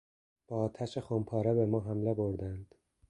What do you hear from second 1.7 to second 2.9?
حمله بردند.